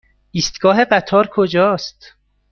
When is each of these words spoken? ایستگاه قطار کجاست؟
ایستگاه 0.31 0.83
قطار 0.85 1.27
کجاست؟ 1.33 2.13